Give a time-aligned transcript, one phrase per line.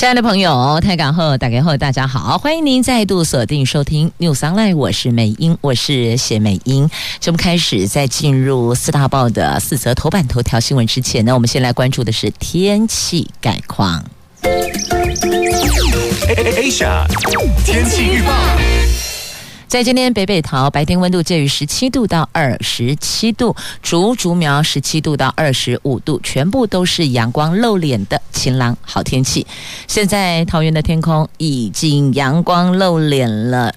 [0.00, 6.88] 亲爱的朋友，台港后打开后，大家好，欢迎您再度锁定收听 News Online，我是美英，我是谢美英。
[7.18, 14.02] 节目开始，在进入四大报的四则头版头条新闻之前呢，我们先来关注的是天气概况。
[16.24, 17.06] Asia
[17.62, 18.32] 天气预报。
[19.70, 29.46] 在今天北北桃白天温度介于十七度到二十七度，竹竹苗十七度到二十五度，全部都是阳光露脸的晴朗好天气。
[29.86, 33.72] 现在桃园的天空已经阳光露脸了。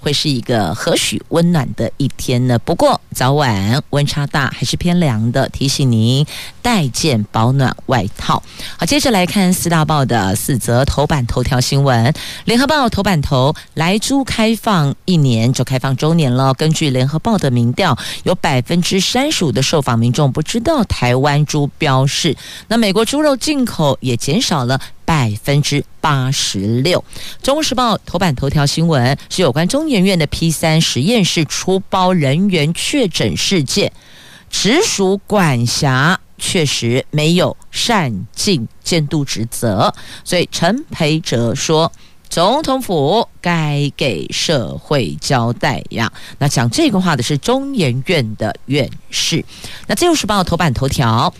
[0.00, 2.58] 会是一个何许温暖的一天呢？
[2.58, 6.26] 不过早晚温差大，还是偏凉的，提醒您
[6.62, 8.42] 带件保暖外套。
[8.78, 12.12] 好，接着来看四大报的四则头版头条新闻。
[12.46, 16.54] 联合报头版头，莱猪开放一年就开放周年了。
[16.54, 22.36] 根据联合报的民调，有百分之三十五的受访民众不知道台湾猪标示。
[22.68, 24.80] 那美国猪肉进口也减少了。
[25.20, 27.04] 百分之八十六。
[27.42, 33.92] 中时报头版头条新闻是有关中研院的 P 三实验室出包人员确诊事件，
[34.48, 39.92] 直属管辖确实没有善尽监督职责，
[40.24, 41.92] 所以陈培哲说，
[42.30, 46.10] 总统府该给社会交代呀。
[46.38, 49.44] 那讲这个话的是中研院的院士。
[49.86, 51.34] 那自由时报头版头条，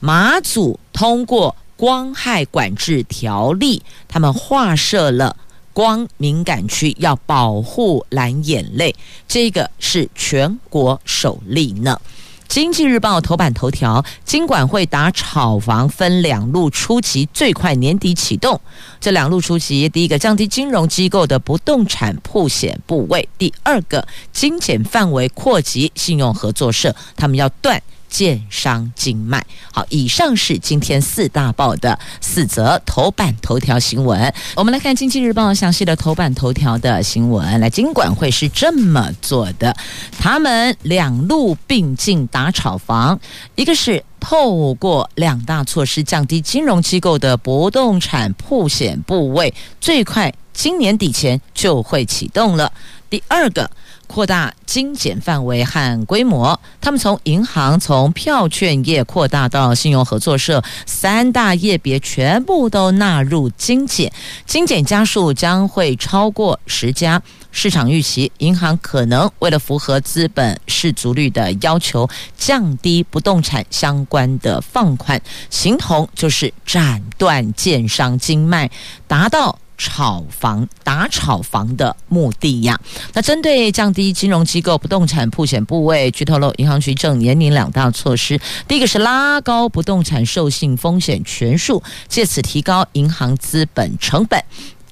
[0.00, 1.56] 马祖通过。
[1.82, 5.34] 光害管制条例，他们划设了
[5.72, 8.94] 光敏感区，要保护蓝眼泪，
[9.26, 12.00] 这个是全国首例呢。
[12.46, 18.60] 经济日报头版头条，金管会打炒房分两路出击，最快年底启动。
[19.00, 27.82] 这两路出击，第一个降低金融机构的不动产曝险部位，第二个精简范围扩及信用合作社，他们要断。
[28.12, 29.42] 建商经脉。
[29.72, 34.32] 好，以上是今天四大报的四则头版头条新闻。
[34.54, 37.58] 我们来看《经济日报》详细的头版头条的新闻。
[37.58, 39.74] 来，金管会是这么做的：
[40.18, 43.18] 他们两路并进打炒房，
[43.54, 52.70] 一个是透过两大措施降低金融机构的不动产曝险部位，最快今年底前就会启动了。
[53.08, 53.70] 第二个。
[54.06, 64.12] 扩大精简范围和规模，他们从银行、从票券业扩大到信用合作社，三大业别全部都纳入精简，
[64.46, 67.22] 精简家数将会超过十家。
[67.54, 75.20] 市场预期，银行可能为了符合资本适足率的要求，降低不动产相关的放款，
[75.50, 78.70] 形同就是斩断建商经脉，
[79.06, 79.58] 达到。
[79.82, 82.78] 炒房打炒房的目的呀？
[83.14, 88.40] 那针对降低金融机构不动产曝险部位，据透露，银行局正研拟两大措施。
[88.68, 94.40] 第一个是拉高不动产授信风险权数，借此提高银行资本成本。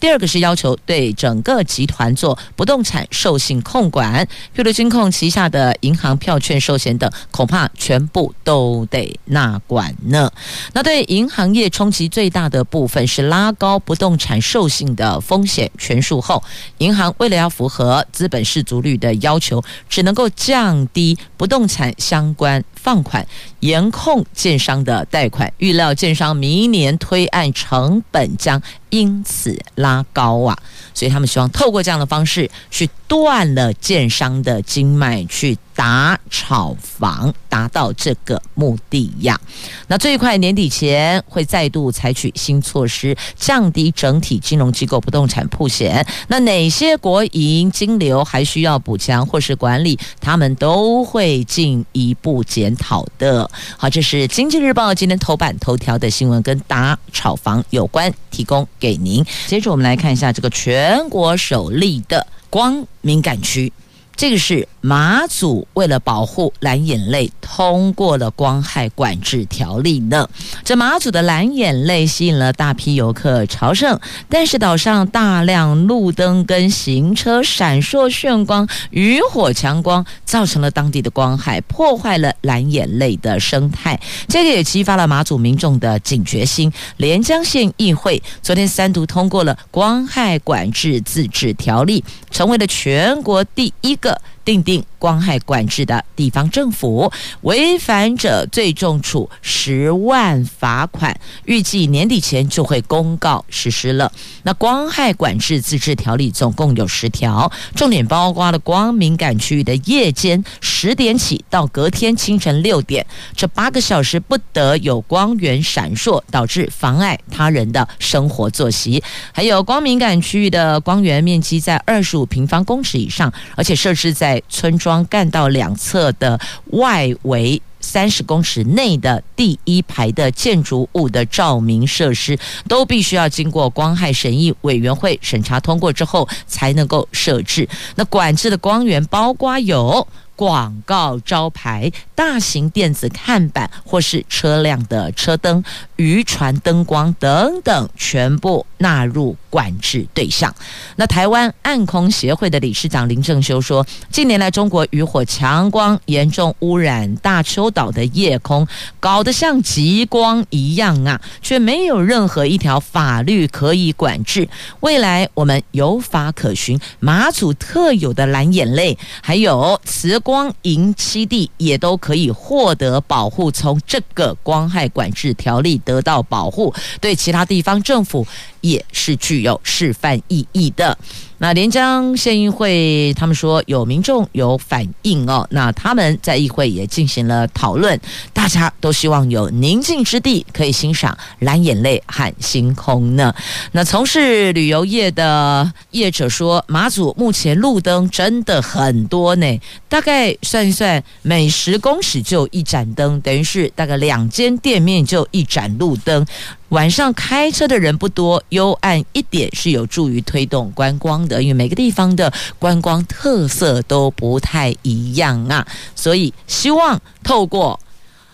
[0.01, 10.33] 第二个是要求对整个集团做不动产授信控管，譬如金控旗下的银行、票券、寿险等，恐怕全部都得纳管呢。
[10.73, 16.43] 那对银行业冲击最大的部分是拉高不动产授信的风险权数后，
[16.79, 23.27] 银行为了要符合资本适足率的要求，只能够降低不动产相关放款，
[23.61, 25.53] 严控建商的贷款。
[25.59, 30.59] 预料建商明年推案成本将因此拉高啊，
[30.93, 39.41] 所以他们希望透过这样的方式去断了建商的经脉，去打炒房，达到这个目的呀。
[39.87, 46.07] 那最快年底前会再度采取新措施，降低整体金融机构不动产曝险。
[46.29, 53.51] 那哪些国营金流还需要补强或是管理，他们都会进一步检讨的。
[53.79, 59.25] 好，这是经济日报今天头版头条的新闻，跟打炒房有关，提供给您。
[59.47, 63.73] 接着我们来看一下这个全国首例的光敏感区。
[64.21, 70.29] 这个是马祖为了保护蓝眼泪，通过了光害管制条例呢。
[70.63, 83.99] 这马祖的蓝眼泪吸引了大批游客朝圣，但是岛上大量路灯跟行车闪烁炫光、渔火强光，造成了当地的光害，破坏了蓝眼泪的生态。
[84.29, 86.71] 这个也激发了马祖民众的警觉心。
[86.99, 94.10] 连江县议会昨天三读通过了光害管制自治条例，成为了全国第一个。
[94.45, 97.11] 订定光害管制的地方政府，
[97.43, 104.11] 违反者最重处十万罚款，预计年底前就会公告实施了。
[104.43, 119.03] 那光害管制自治条例总共有十条，重点包括了光敏感区域的夜间十点起到隔天清晨六点，这八个小时不得有光源闪烁，导致妨碍他人的生活作息。
[119.33, 132.39] 还有光敏感区域的光源面积在二十五平方公尺以上，而且设置在在村庄干道两侧的外围三十公尺内的第一排的建筑物的照明设施，
[132.69, 137.69] 都必须要经过光害审议委员会审查通过之后，才能够设置。
[137.97, 140.07] 那管制的光源包括有。
[140.41, 145.63] 广告招牌、大型电子看板或是车辆的车灯、
[145.97, 150.55] 渔船灯光等等，全部纳入管制对象。
[150.97, 158.67] 那台湾暗空协会的理事长林正修说，近年来中国渔火强光严重污染大邱岛的夜空，
[158.99, 164.49] 搞得像极光一样啊，却没有任何一条法律可以管制。
[164.81, 170.55] 未来我们有法可循，马祖特有的蓝眼泪，还有慈光。
[170.63, 178.27] 银基地也都可以获得保护，从这个光害管制条例得到保护，对其他地方政府
[178.61, 180.97] 也是具有示范意义的。
[181.43, 187.99] 那连江县议会他们说有民众有反应哦，那他们在议会也进行了讨论，
[188.35, 193.35] 大家都希望有宁静之地可以欣赏蓝眼泪和星空呢。
[193.73, 206.27] 那从事旅游业的业者说，马祖目前路灯真的很多呢，大概算一算，每十公尺就一盏灯，等于是大概两间店面就一盏路灯。
[206.71, 217.79] 晚上开车的人不多，幽暗一点是有助于推动观光的，因为每个地方的观光特色都不太一样啊，所以希望透过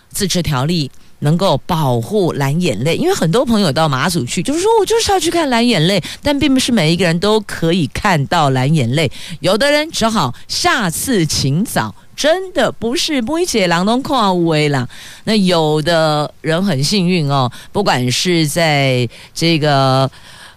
[0.09, 0.89] 自治条例
[1.19, 11.95] 能够保护蓝眼泪，因为很多朋友到马祖去，就是说我就是要去看蓝眼泪，但并不是每一个人都可以看到蓝眼泪，有的人只好下次请早。
[12.17, 14.89] 真的不是每一个人都看有啦。
[15.23, 20.09] 那有的人很幸运哦，不管是在这个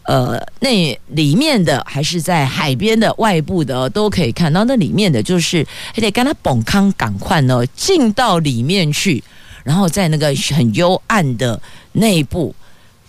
[0.05, 4.65] 呃那里面的，还是在海边的外部的，都可以看到。
[4.65, 5.65] 那里面的就是
[5.95, 9.23] 还得跟他蹦康赶快呢，进到里面去，
[9.63, 11.61] 然后在那个很幽暗的
[11.93, 12.55] 内部。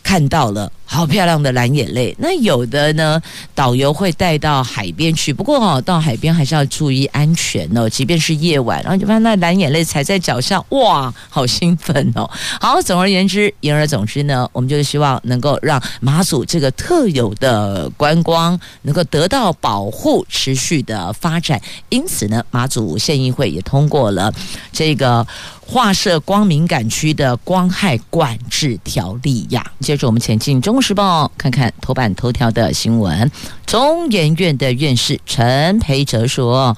[0.04, 3.20] 看到了好漂亮的蓝眼泪，那有的呢，
[3.56, 12.30] 导游会带到海边去，不过哦，到海边还是要注意安全哦，即便是夜晚，然后就发现那蓝眼泪踩在脚下，哇，好兴奋哦！
[12.60, 21.60] 好，总而言之，言而总之呢，我们就是希望能够让马祖这个特有的观光能够得到保护，持续的发展。
[21.88, 24.30] 因此呢，马祖县议会也通过了
[24.74, 25.26] 这个。
[25.64, 29.66] 划设光敏感区的光害管制条例呀。
[29.80, 33.30] 接着我们前进《中时报》，看看头版头条的新闻。
[33.66, 36.76] 中研院的院士陈培哲说，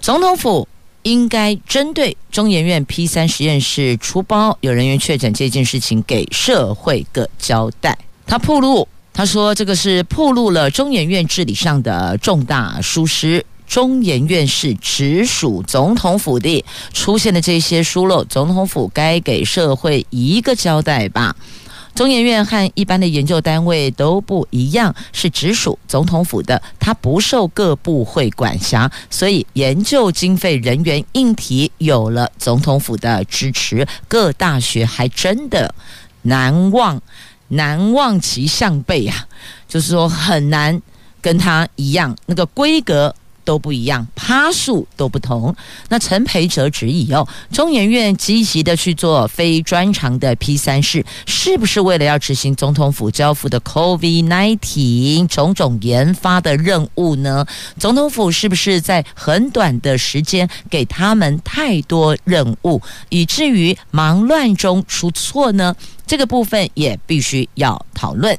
[0.00, 0.66] 总统府
[1.02, 7.96] 应该针对中研院 P 三实验室出包有人员确诊这件事情给社会个交代。
[8.26, 13.44] 他铺路，他说这个是暴露了中研院治理上的重大疏失。
[13.66, 16.64] 中研院是直属总统府的，
[16.94, 21.36] 出现的这些疏漏，总统府该给社会一个交代吧。
[21.98, 35.74] 中研院和一般的研究单位都不一样，是直属总统府的，它不受各部会管辖，所以研究经费、人员、硬体有了总统府的支持，各大学还真的
[36.22, 37.02] 难望
[37.48, 39.26] 难望其项背啊，
[39.68, 40.80] 就是说很难
[41.20, 43.12] 跟它一样那个规格。
[43.48, 45.56] 都不一样，趴数都不同。
[45.88, 57.46] 那陈培哲质疑哦，中研院积极的去做非专长的 P 三试，是不是为了要执行总统府交付的 COVID-19 种种研发的任务呢？
[57.78, 65.74] 总统府是不是在很短的时间给他们太多任务，以至于忙乱中出错呢？
[66.06, 68.36] 这个部分也必须要讨论。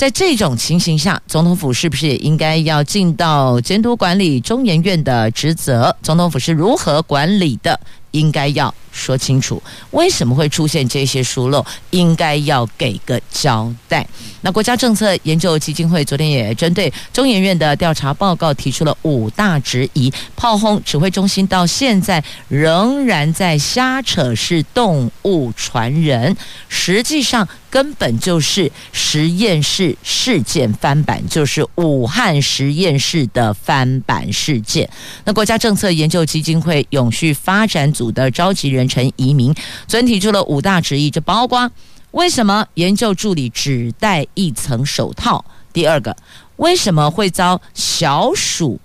[0.00, 5.94] 在这种情形下，总统府是不是也应该要尽到监督管理中研院的职责？
[6.00, 7.78] 总统府是如何管理的？
[8.12, 9.62] 应该要说清楚，
[9.92, 14.06] 为什么会出现这些疏漏，应该要给个交代。
[14.42, 26.36] 那国家政策研究基金会昨天也针对中研院的调查报告提出了五大质疑，炮轰指挥中心到现在仍然在瞎扯，是动物传人，
[26.68, 34.88] 实际上根本就是实验室事件翻版，就是武汉实验室的翻版事件。
[35.24, 39.54] 那国家政策研究基金会永续发展组的召集人陈移民
[39.86, 41.70] 昨天提出了五大质疑，这包括
[42.12, 45.44] 为什么研究助理只戴一层手套？
[45.70, 46.16] 第二个，
[46.56, 48.80] 为什么会遭小鼠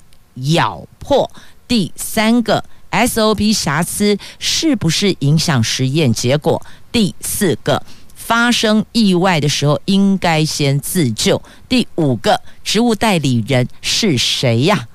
[0.51, 1.31] 咬破？
[1.65, 6.61] 第三个，SOP 瑕疵是不是影响实验结果？
[6.91, 7.81] 第四个，
[8.13, 11.41] 发生意外的时候应该先自救。
[11.69, 14.89] 第五个，职务代理人是谁呀？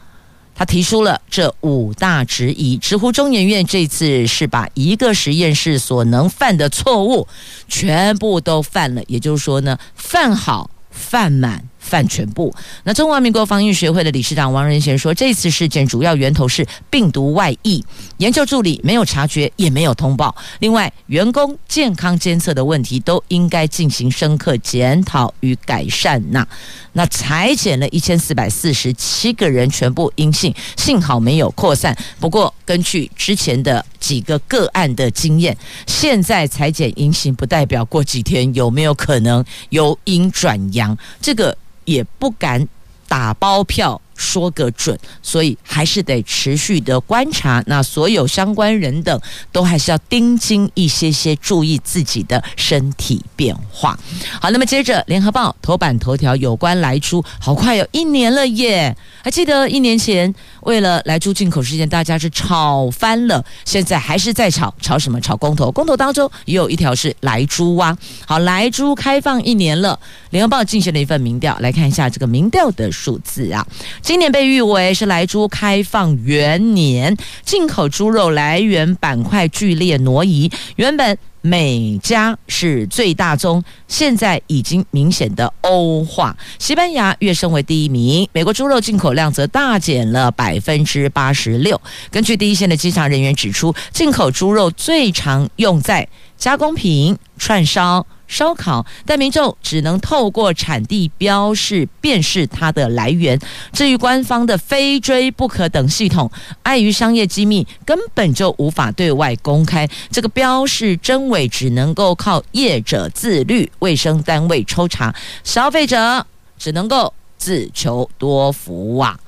[0.60, 7.26] 他提出了这五大质疑，直呼中研院这次是把一个实验室所能犯的错误
[7.66, 11.64] 全部都犯了，也就是说呢，犯好、犯满。
[11.90, 12.54] 犯全部。
[12.84, 17.84] 那中华民国防疫学会的理事长王仁贤说，这次事件主要源头是病毒外溢，
[18.18, 20.32] 研究助理没有察觉，也没有通报。
[20.60, 26.46] 另外，员工健康监测的问题都应该进行深刻检讨与改善呐。
[26.92, 31.96] 那裁减了一千四百四十七个人，全部阴性，幸好没有扩散。
[32.20, 35.56] 不过，根据之前的几个个案的经验，
[35.86, 41.56] 现在裁减阴性不代表过几天有没有可能由阴转阳，这个。
[41.84, 42.66] 也不敢
[43.08, 47.62] 打包票说个准，所以还是得持续的观察。
[47.66, 49.18] 那所有相关人等
[49.50, 53.98] 都还是要盯紧一些些，注意自己的身体变化。
[54.40, 58.94] 好，那么接着联合报头版头条有关莱猪，好快有一年了耶！
[59.22, 65.18] 还记得一年前为了莱猪进口事件，大家是吵翻了，现在还是在吵，吵什么？
[65.20, 65.70] 吵公投。
[65.72, 67.96] 公投当中也有一条是莱猪蛙。
[68.26, 69.98] 好，莱猪开放一年了，
[70.30, 73.66] 联合报进行了一份民调，来看一下这个民调的数字啊。
[74.10, 91.80] 今年被誉为是莱猪开放元年，进口猪肉来源板块剧烈挪移，原本美加是最大宗，现在已经明显的欧化，西班牙跃升为第一名，美国猪肉进口量则大减了百分之八十六。
[92.10, 98.04] 根据第一线的稽查人员指出，进口猪肉最常用在加工品、串烧。
[98.30, 103.36] 烧烤，但民众只能透过产地标示辨识它的来源。
[103.72, 106.30] 至于官方的非追不可等系统，
[106.62, 109.86] 碍于商业机密，根本就无法对外公开。
[110.12, 116.24] 这个标示真伪只能够靠业者自律，卫生单位抽查，消费者
[116.56, 119.18] 只能够自求多福啊！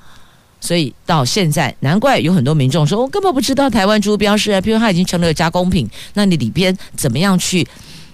[0.61, 7.67] 所以到现在，难怪有很多民众说，我根本不知道台湾猪标示啊，譬如它已经成了加工品，那你里边怎么样去？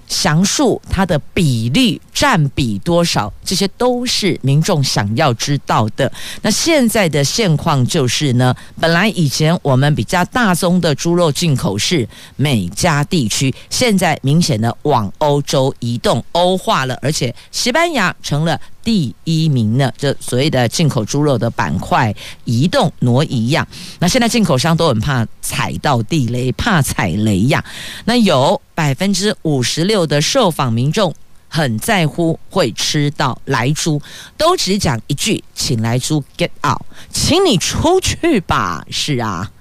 [0.10, 6.12] 详述它的比例占比多少，这些都是民众想要知道的。
[6.42, 18.60] 那现在的现况就是呢，本来以前我们比较大宗的猪肉进口是美加地区，现在明显的往欧洲移动，欧化了，而且西班牙成了。
[18.90, 22.12] 第一名呢，这所谓的进口猪肉的板块
[22.46, 23.68] 移动挪移呀，
[24.00, 27.64] 那现在进口商都很怕踩到地雷，怕踩雷呀。
[28.06, 31.14] 那有百分之五十六的受访民众
[31.48, 34.02] 很在乎会吃到来猪，
[34.36, 36.82] 都只讲一句：“请来猪 get out，
[37.14, 39.52] 请你出去吧。”是啊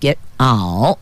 [0.00, 0.98] ，get out。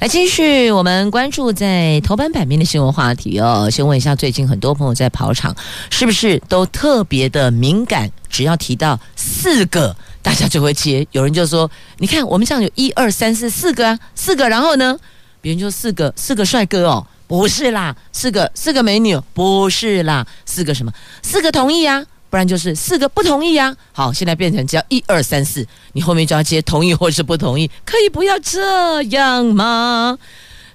[0.00, 3.68] 来继续，我们关注在头版版面的新闻话题哦。
[3.70, 5.54] 先问一下，最近很多朋友在跑场，
[5.90, 8.10] 是不是都特别的敏感？
[8.28, 11.06] 只要提到四个，大家就会接。
[11.12, 14.98] 有人就说：“你看，我们这样有一二三四四个啊，四个。”然后呢，
[15.40, 20.92] 别人就四个，四个帅哥哦，不是啦，四个四个美女，不是啦，四个什么？
[21.22, 22.04] 四个同意啊。
[22.32, 23.76] 不然就是四个不同意啊！
[23.92, 30.18] 好，现在变成只要一二三四，你后面就要接同意或是不同意，可以不要这样吗？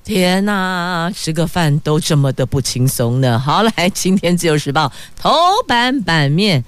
[0.03, 3.39] 天哪，吃个饭都这么的不轻松呢！
[3.39, 5.31] 好，来，今天自由时报头
[5.67, 6.63] 版版面，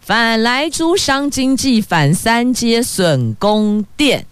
[0.00, 4.24] 反莱猪伤经济，反三接损供电，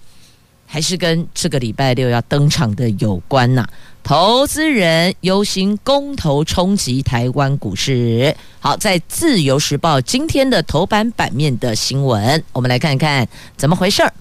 [0.65, 3.69] 还是跟这个礼拜六要登场的有关呐、
[4.03, 8.35] 投资人忧心公投冲击台湾股市。
[8.59, 14.13] 好，在《自由时报》今天的头版版面的新闻，我们来看看怎么回事儿。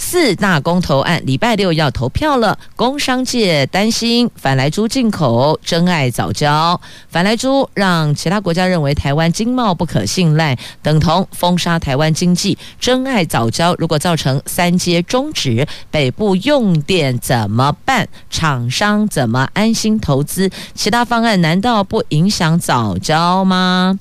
[0.00, 6.78] 四大公投案礼拜六要投票了，工商界担心反来猪进口珍爱藻礁，
[7.10, 12.56] 反来猪让其他国家认为台湾经贸不可信赖，等同封杀台湾经济。
[12.80, 18.08] 珍爱藻礁如果造成三阶终止，北部用电怎么办？
[18.30, 20.48] 厂商怎么安心投资？
[20.74, 23.98] 其他方案难道不影响早交吗？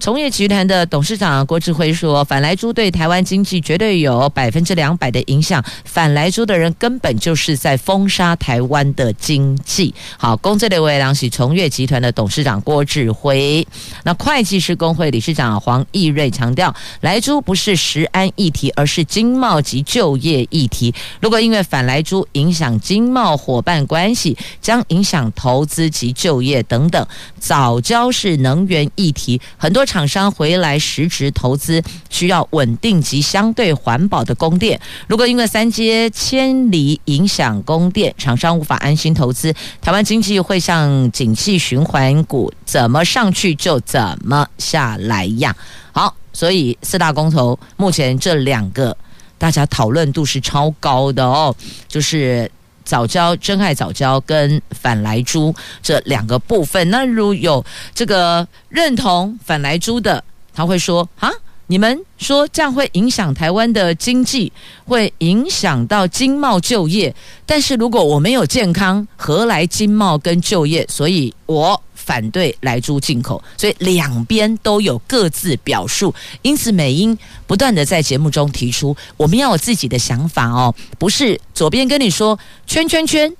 [0.00, 5.62] 崇业集团的董事长郭志辉说：“反莱猪对台湾经济绝对有百分之两百的影响。
[5.84, 13.66] 反莱猪的人根本就是在封杀台湾的经济。”好，公这的位良喜崇业集团的董事长郭志辉。
[14.02, 20.94] 那会计师公会理事长黄义瑞强调：“莱猪不是食安议题，而是经贸及就业议题。
[21.20, 27.06] 如果因为反莱猪影响经贸伙伴关系，将影响投资及就业等等。
[27.38, 34.80] 早教是能源议题，很多。”厂商回来实质投资需要稳定及相对环保的供电。
[35.08, 45.52] 如果因为三阶迁离影响供电，厂商无法安心投资，台湾经济会像景气循环股，怎么上去就怎么下来呀。
[45.90, 48.96] 好，所以四大公投目前这两个
[49.38, 51.52] 大家讨论度是超高的哦，
[51.88, 52.48] 就是。
[52.90, 61.30] 早教真爱早教跟反来猪这两个部分，那如有这个认同反来猪的，他会说啊，
[61.68, 64.52] 你们说这样会影响台湾的经济，
[64.86, 67.14] 会影响到经贸就业，
[67.46, 70.84] 但是如果我没有健康，何来经贸跟就业？
[70.88, 71.80] 所以我。
[72.04, 77.16] 反对来猪进口，所以两边都有各自表述，因此美英
[77.46, 83.30] 不断地在节目中提出，我们要有自己的想法哦，不是左边跟你说圈圈圈，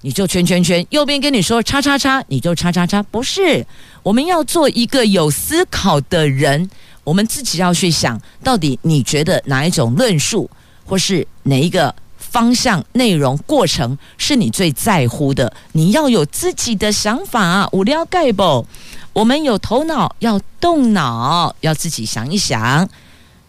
[0.00, 3.02] 你就圈圈圈；右边跟你说叉叉叉，你就叉叉叉。
[3.04, 3.64] 不是，
[4.02, 6.68] 我们要做一个有思考的人，
[7.04, 10.50] 我们自己要去想，到底你觉得哪一种论述，
[10.84, 11.94] 或是哪一个？
[12.30, 17.68] 方向、内容、过程是你最在乎的，你要有自己的想法啊！
[17.72, 18.66] 无聊盖不？
[19.14, 22.88] 我们有头脑，要动脑，要自己想一想，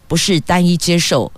[0.08, 1.32] 不是单一接受、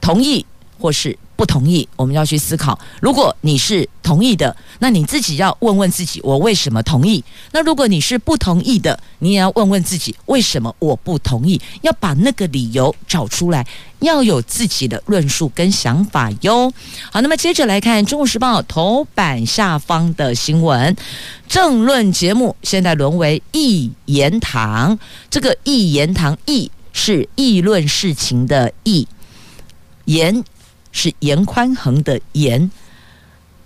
[0.00, 0.44] 同意
[0.78, 1.18] 或是。
[1.40, 2.78] 不同意，我们要去思考。
[3.00, 7.24] 如果你是同意的，那你自己要问问自己，我为什么同意？
[7.52, 11.58] 那如果你是不同意的，你也要问问自己，为什么我不同意？
[11.80, 13.66] 要把那个理由找出来，
[14.00, 16.70] 要有自己的论述跟想法哟。
[17.10, 20.94] 好，那么接着来看《中国时报》头版下方的新闻，
[21.48, 24.98] 政论节目现在沦为一言堂。
[25.30, 29.08] 这个一言堂，议是议论事情的议，
[30.04, 30.44] 言。
[30.92, 32.70] 是严宽恒的严，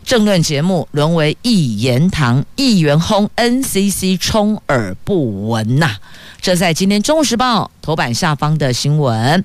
[0.05, 5.97] 政论节目沦为一言堂，议员轰 NCC 充耳不闻呐、
[6.41, 9.43] 这在今天《中国时报》头版下方的新闻，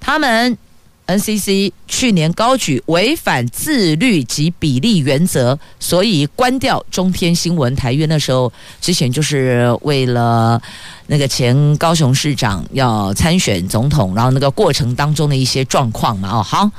[0.00, 0.58] 他们
[1.06, 7.92] NCC 去年高举违反自律及比例原则，所以关掉中天新闻台。
[7.92, 10.60] 因为那时候之前就是为了
[11.06, 16.38] 那个前高雄市长要参选总统，然后那个过程当中的一些状况嘛。
[16.38, 16.70] 哦，好。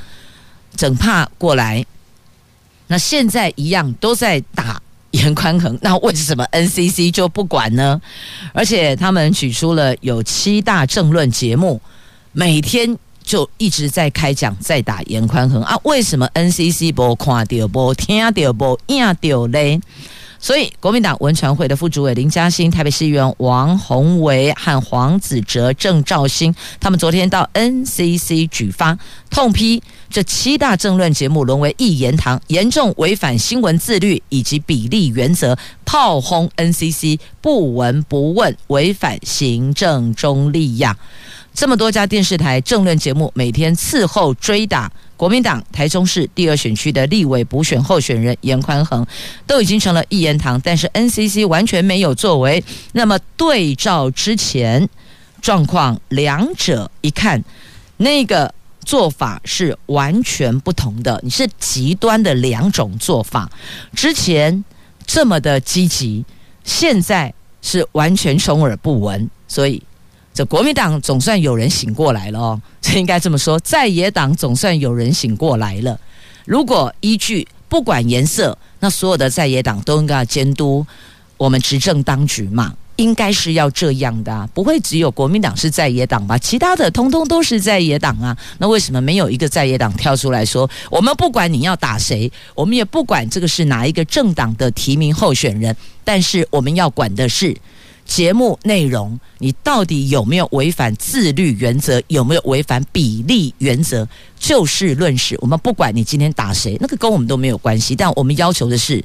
[0.76, 1.84] 整怕过来，
[2.88, 4.80] 那现在一样都在打
[5.12, 8.00] 严宽恒， 那为什么 NCC 就不管呢？
[8.52, 11.80] 而且他们举出了有七大政论节目，
[12.32, 15.76] 每天就一直在开讲，在打严宽恒啊？
[15.84, 19.80] 为什么 NCC 不看到、不听到、不应到嘞？
[20.44, 28.98] 所以，国民党文传会的副主委林嘉欣、台北市议员王宏维和黄子哲、郑兆兴，他们昨天到 NCC 举发，
[29.30, 40.94] 痛批这七大政论节目沦为一言堂，严重违反新闻自律以及比例原则，炮轰 NCC 不闻不问，违反行政中立呀！
[41.54, 44.92] 这么多家电视台政论节目，每天伺候追打。
[45.16, 49.06] 国民党台中市第二选区的立委补选候选人严宽恒
[49.46, 52.62] 都已经成了一言堂，但是 NCC 完全没有作为。
[52.92, 54.88] 那么对照之前
[55.40, 57.42] 状况，两者一看，
[57.98, 58.52] 那个
[58.84, 61.20] 做法是完全不同的。
[61.22, 63.50] 你是极端的两种做法，
[63.94, 64.64] 之前
[65.06, 66.24] 这么的积极，
[66.64, 69.82] 现在是完全充耳不闻，所以。
[70.34, 75.96] 这国民党总算有人醒过来了哦，这应该这么说，在野党总算有人醒过来了。
[76.44, 80.84] 如果依据不管颜色，那所有的在野党都应该要监督
[81.36, 86.36] 我们执政当局嘛，应该是要这样的啊，不会只有国民党是在野党吧？
[86.36, 97.56] 其他的通通都是在野党啊，那为什么没有一个在野党跳出来说，我们不管你要打谁，我们也不管这个是哪一个政党的提名候选人，但是我们要管的是。
[98.04, 102.00] 节目内容，你到底有没有违反自律原则？
[102.08, 104.06] 有没有违反比例原则？
[104.38, 107.96] 就事论事，我们不管你今天打谁，那个跟我们都没有关系。
[107.96, 109.02] 但我们要求的是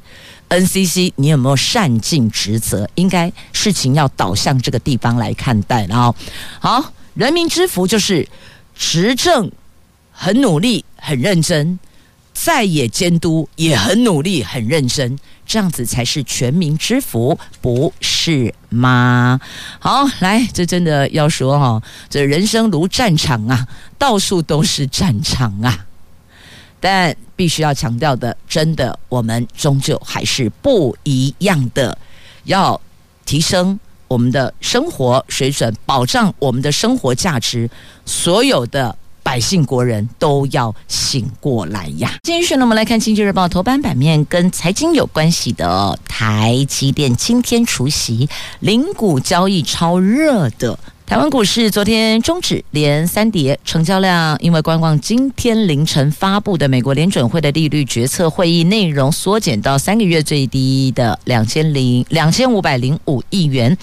[0.49, 2.87] ，NCC 你有没有善尽职责？
[2.95, 5.85] 应该事情要导向这个地方来看待。
[5.85, 6.13] 然后，
[6.59, 8.27] 好，人民之福就是
[8.75, 9.49] 执政
[10.11, 11.79] 很努力、很认真，
[12.33, 15.17] 在野监督也很努力、很认真。
[15.49, 19.41] 这样子才是全民之福，不是吗？
[19.79, 25.87] 好，来，这真的要说哈，这人生如战场啊，到处都是战场啊。
[26.79, 31.97] 但必须要强调的，真的，我们终究还是不一样的，
[32.43, 32.79] 要
[33.25, 37.67] 提升我们的生活水准，保障我们的生活价值，
[38.05, 38.95] 所有的。
[39.29, 42.15] 百姓国人都要醒过来呀！
[42.23, 45.99] 继续呢，我们来看《经济日报》头版版面，跟财经有关系的。
[46.07, 48.27] 台积电今天除夕，
[48.59, 50.79] 零股交易超热的。
[51.09, 63.75] 台湾股市昨天终止连三跌，成交量因为观望今天凌晨发布的美国联准会的利率决策会议内容缩减到三个月最低的两千零两千五百零五亿元，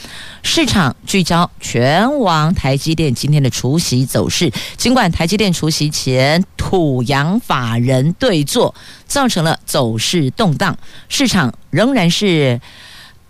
[0.44, 4.52] 市场聚焦全网台积电今天的除息走势。
[4.76, 8.72] 尽管台积电除息前土洋法人对坐，
[9.08, 12.60] 造成了走势动荡，市场仍然是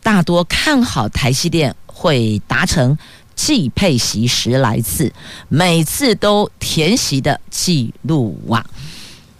[0.02, 2.98] 大多看好台积电会达成。
[3.36, 5.12] 季配席十来次，
[5.48, 8.64] 每次都填席的记录网！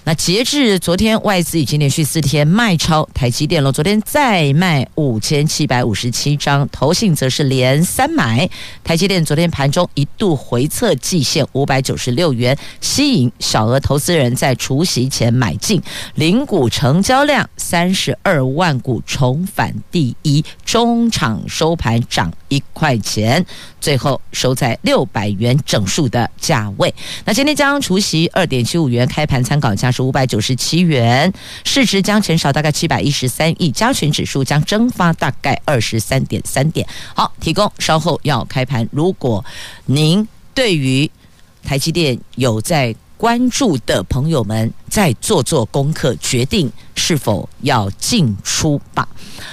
[0.07, 3.73] 那截至昨天，外资已经连续四天卖超台积电了。
[3.73, 8.49] 昨天再卖五千七百五十七张，投信则是连三买。
[8.85, 15.83] 台积电昨天盘中一度回测季线五百九十六元，吸引小额投资人在除息前买进。
[16.14, 20.45] 零股成交量三十二万股，重返第一。
[20.64, 23.45] 中场收盘涨一块钱，
[23.81, 26.95] 最后收在六百元整数的价位。
[27.25, 29.92] 那今天将除息二点七五元，开盘参考价。
[29.97, 31.33] 是五百九十七元，
[31.65, 36.87] 市值将减少大概七百一十三亿，加权指数将蒸发大概二十三点三点。
[37.15, 38.87] 好，提供稍后要开盘。
[38.93, 39.43] 如果
[39.87, 41.11] 您对于
[41.65, 49.09] 台积电有在关注的朋友们，再做做功课，决定是否要进出吧。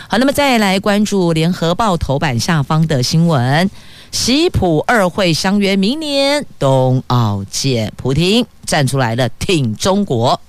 [0.09, 3.69] 好，那么再来关注联合报头版下方的新闻：
[4.13, 8.45] 习普二会相约明年冬奥见，普京。
[8.63, 10.39] 站出来了，挺中国，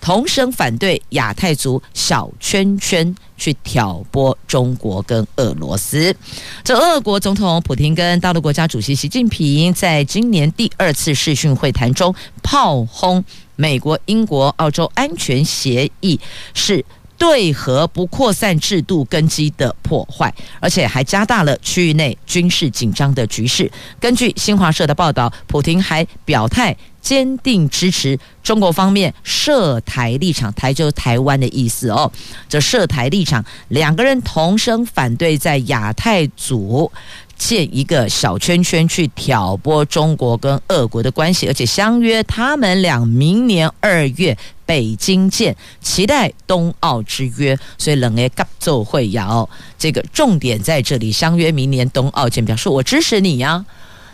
[0.00, 6.14] 同声反对亚太族小圈圈去挑拨中国跟俄罗斯。
[6.62, 16.18] 这俄国总统普京跟大陆国家主席习近平在今年第二次视讯会谈中炮轰美国、英国、澳洲安全协议
[16.52, 16.84] 是。
[17.18, 23.70] 对核不扩散制度根基的破坏，而且还加大了区域内军事紧张的局势。
[23.98, 32.10] 根据新华社的报道，普丁还表态坚定支持中国方面涉台立场，台就是台湾的意思哦。
[32.48, 36.90] 这涉台立场，两个人同声反对在亚太组
[37.38, 44.36] 建一个小圈圈去挑拨中国跟俄国的关系，而且相约他们俩明年二月。
[44.66, 49.48] 北京见，期待冬奥之约，所以冷哎合作会摇
[49.78, 53.64] 这个重点在这里，相约明年冬奥见，表示我支持你呀、啊。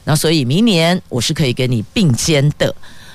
[0.04, 2.72] 那所以明年我是可以跟你并肩的，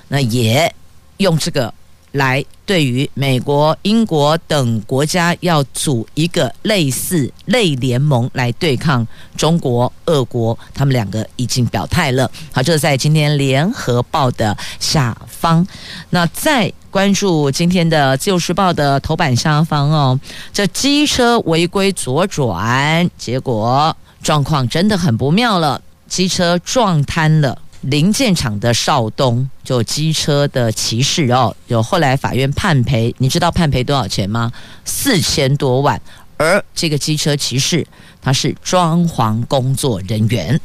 [0.10, 0.76] 那也
[1.16, 1.74] 用这个。
[2.14, 12.30] 来，对于美国、英国等国家要组一个类似类联盟来对抗中国、俄国，他们两个已经表态了。
[12.52, 15.66] 好，这是在今天联合报的下方。
[16.10, 20.20] 那再关注今天的自由时报的头版下方哦，
[20.52, 27.56] 这机车违规左转，结果状况真的很不妙了，机车撞瘫了。
[27.82, 34.52] 零件厂的少东，就机车的骑士哦，有后来法院判赔，你知道判赔多少钱吗？
[34.84, 36.00] 四千多万。
[36.36, 37.86] 而这个机车骑士，
[38.22, 40.60] 他是装潢工作人员，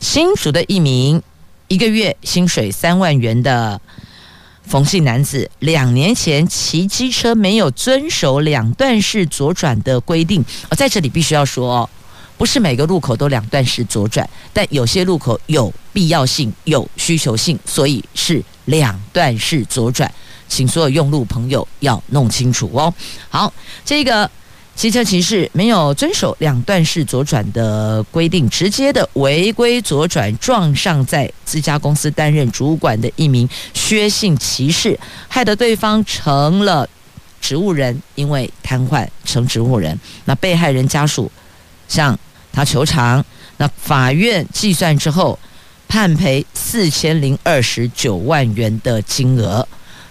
[0.00, 1.22] 新竹的一名
[1.68, 3.80] 一个月薪水三万元的
[4.64, 11.90] 冯姓男子，两年前骑机车没有遵守两段式左转的规定，哦，在这里必须要说哦。
[12.38, 20.12] 不是每个路口都两段式左转，但有些路口有必要性、有需求性，所以是两段式左转。
[20.46, 22.92] 请所有用路朋友要弄清楚哦。
[23.30, 23.50] 好，
[23.82, 24.30] 这个
[24.74, 36.86] 机车骑士没有遵守两段式左转的规定，直接的违规左转，撞上在自家公司担任主管的一名薛姓骑士，害得对方成了
[37.40, 39.98] 植物人，因为瘫痪成植物人。
[40.26, 41.32] 那被害人家属
[41.88, 42.16] 向
[42.52, 43.24] 他求偿，
[43.56, 45.38] 那法院计算之后
[45.88, 49.66] 判赔四千零二十九万元的金额。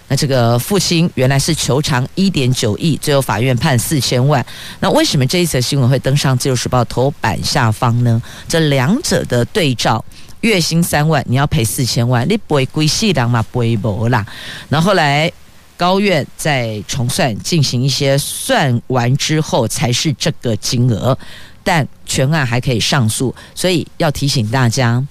[0.08, 4.44] 那这个父亲原来是求偿一点九亿，最后法院判四千万。
[4.78, 8.22] 那为什么这一则新闻会登上《自由时报》头版下方呢？
[8.46, 10.04] 这两者的对照，
[10.42, 13.42] 月薪三万，你要赔四千万，你不会归细档嘛？
[13.50, 14.24] 不会不啦。
[14.68, 15.30] 那后来
[15.76, 21.18] 高院再重算，进行一些算完之后，才是这个金额。
[21.64, 25.04] 但全案还可以上诉，所以要提醒大家。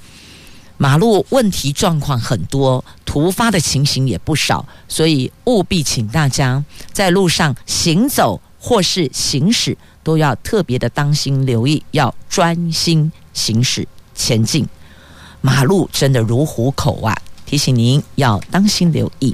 [0.78, 14.68] 马路问题状况很多，突发的情形也不少，所以务必请大家在路上行走或是行驶都要特别的当心留意，要专心行驶前进。
[15.40, 17.16] 马路真的如虎口啊！
[17.46, 19.34] 提醒您要当心留意。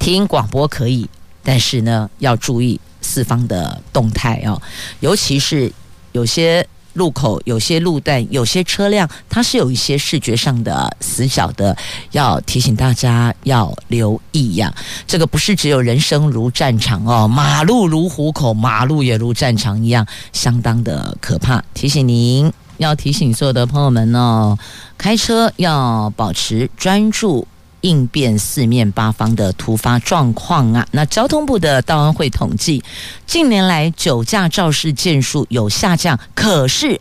[0.00, 1.08] 听广播可以，
[1.44, 4.60] 但是呢要注意四方的动态哦，
[4.98, 5.72] 尤其是
[6.10, 6.66] 有些。
[6.94, 11.76] 路口有些路段，有些车辆，它是有一些视觉上的死角的，
[12.12, 14.74] 要提醒大家要留意呀。
[15.06, 21.62] 这个不是只有人生如战场哦，马路如虎口，马路也如战场一样，相当的可怕。
[21.74, 24.58] 提醒您，要提醒所有的朋友们哦，
[24.98, 27.46] 开车要保持专注。
[27.82, 30.86] 应变四面八方的突发状况啊！
[30.92, 32.82] 那交通部的道安会统计，
[33.26, 37.00] 近年来酒驾肇事件数有下降，可是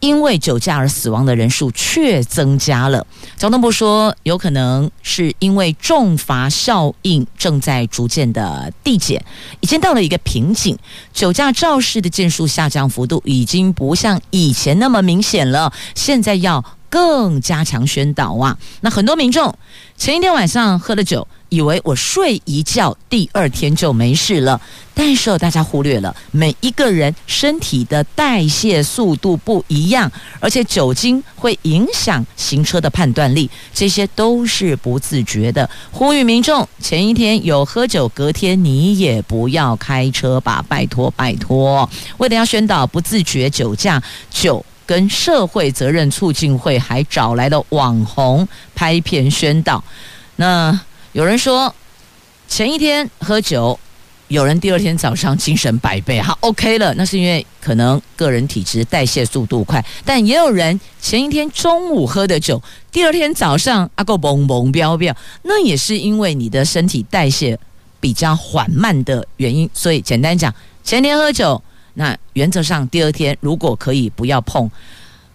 [0.00, 3.06] 因为酒驾而死亡的人数却增加了。
[3.36, 9.24] 交通部说，有可能是因为重罚效应正在逐渐的递减，
[9.60, 10.78] 已经到了一个瓶颈，
[11.12, 15.72] 酒驾肇事的件数下降幅度已经不像以前那么明显了。
[15.94, 16.64] 现在要。
[16.90, 18.56] 更加强宣导啊！
[18.80, 19.54] 那很多民众
[19.96, 24.60] 前一天晚上喝了酒，以为我睡一觉，第二天就没事了。
[24.94, 35.68] 但是大家忽略了，每一个人身体的代谢速度不一样，而且酒精会影响行车的判断力，这些都是不自觉的。
[35.92, 41.88] 呼吁民众前一天有喝酒，隔天你也不要开车吧，拜托拜托！
[42.16, 44.64] 为了要宣导不自觉酒驾酒。
[44.88, 49.84] 跟社会责任促进会还找来了网红拍片宣导。
[50.36, 50.80] 那
[51.12, 51.74] 有人说
[52.48, 53.78] 前一天喝酒，
[54.28, 59.84] 有人第二天早上精神百倍，好 OK 了，那是因为可能个人体质代谢速度快。
[60.06, 67.58] 但也有人前一天中午喝的酒，第二天早上阿够嘣嘣飙飙，那也是因为你的身体代谢
[68.00, 69.68] 比较缓慢的原因。
[69.74, 71.62] 所以简单讲，前天喝酒。
[71.98, 74.70] 那原则上，第二天如果可以不要碰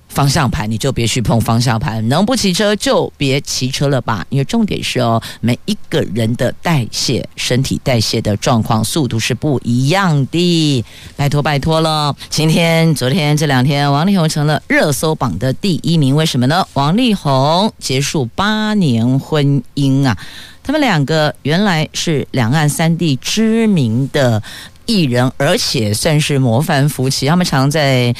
[0.07, 2.07] 方向盘，你就别去碰方向盘。
[2.07, 10.85] 能不骑车就别骑车了吧，因为重点是哦，每一个人的代谢、身体代谢的状况、速度是不一样的。
[11.17, 16.15] 拜托拜托了，今天、昨天这两天，王力宏成了热搜榜的第一名。
[16.15, 16.65] 为什么呢？
[16.75, 20.17] 王力宏结束八年婚姻啊，
[20.63, 24.41] 他们两个原来是两岸三地知名的。
[24.85, 27.27] 艺人，而且算是模范夫妻。
[27.27, 28.13] 他们常在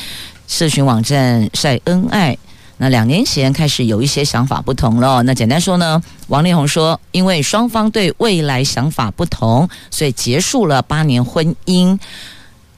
[0.47, 2.37] 社群网站晒恩爱。
[2.77, 5.21] 那两年前开始有一些想法不同了。
[5.23, 11.97] 那简单说呢，王力宏说，因为双方对未来想法不同，所以结束了八年婚姻。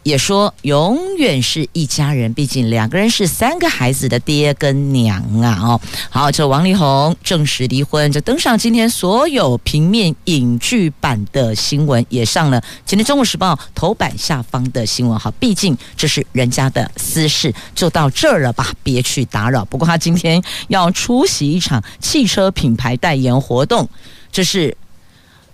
[0.06, 5.60] 也说永远是一家人，毕竟两个人是三个孩子的爹跟娘啊！
[5.60, 15.18] 哦，好，这王力宏正式离婚，就登上今天所有平面影剧版的新闻，也上了今天《中国时报》头版下方的新闻。
[15.18, 19.65] 好，毕竟这是人家的私事，就到这儿了吧，别去打扰。
[19.65, 23.89] 不过他今天要出席一场汽车品牌代言活动，
[24.32, 24.78] 这是。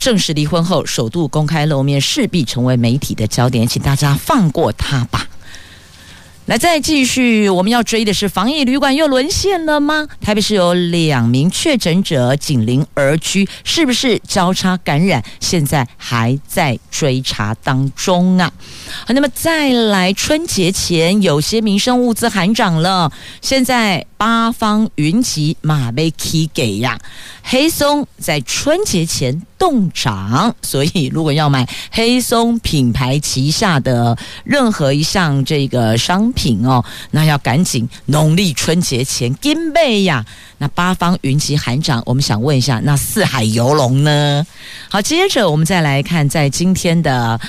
[0.02, 5.28] 正式离婚后，首度公开露面，势必成为媒体的焦点，请大家放过他吧。
[6.48, 10.08] 来，再继续，我们要追的是防疫旅馆又沦陷了吗？
[10.20, 15.24] 台北市有两名确诊者紧邻而居，是不是交叉感染？
[15.40, 18.52] 现在还在追查当中啊。
[19.06, 27.00] 好，那么再来，春节前有些民生物资喊涨了，现在八方云集，马被起给呀。
[27.42, 40.24] 黑松在春节前冻涨，所以如果要买黑松品牌旗下的任何一项这个商品哦，那要赶紧农历春节前准备呀。
[40.60, 44.46] 那八方云集喊涨，我们想问一下，那四海游龙呢？
[44.88, 47.42] 好，接着我们再来看，在今天的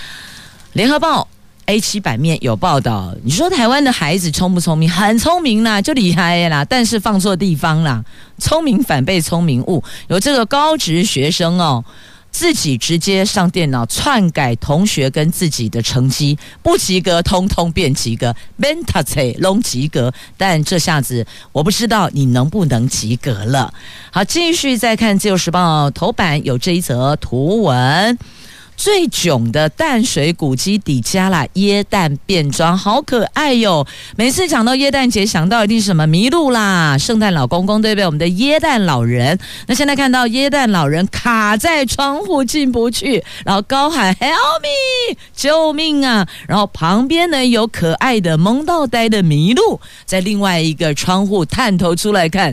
[0.72, 1.28] 联合报。
[1.66, 4.90] A 七版面有报道，你说台湾的孩子聪不聪明？
[4.90, 8.04] 很聪明啦，就厉害啦，但是放错地方啦，
[8.38, 9.82] 聪明反被聪明误。
[10.08, 11.84] 有这个高职学生哦，
[12.30, 20.12] 自己直接上电脑篡改同学跟自己的成绩，不及格通通变及格，Menta 龙及格。
[20.36, 23.72] 但这下子我不知道你能不能及格了。
[24.10, 28.18] 好，继续再看《自由时报》头版有这一则图文。
[28.82, 33.86] 最囧的淡水古迹底加了耶诞变装，好可爱哟！
[34.16, 38.06] 每次讲到耶诞节，想到一定是什么麋鹿啦、圣诞老公公，对不对？
[38.06, 39.38] 我们的耶诞老人。
[39.68, 52.52] 那现在看到耶诞老人卡在窗户进不去，然后高喊 “Help me，救命啊！”然后旁边呢有可爱的萌到呆的麋鹿，在另外一个窗户探头出来看。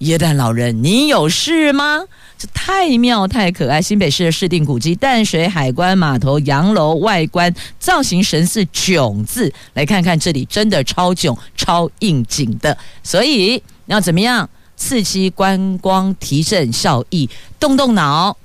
[0.00, 2.02] 耶诞老人，你有事吗？
[2.38, 3.80] 这太妙太可爱！
[3.80, 12.76] 新北市的市定古迹淡水海关码头洋楼外观造型神似“囧”字，来看看这里真的超囧、超应景的。
[13.02, 17.26] 所以要怎么样刺激观光、提振效益？
[17.58, 18.36] 动动脑，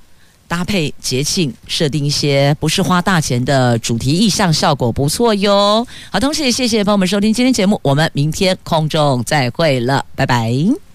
[0.47, 5.86] 搭配节庆，设定一些不是花大钱的主题意象，效果不错哟。
[6.10, 10.90] 好，同时也谢谢朋友们收听今天节目，我们明天空中再会了，拜拜。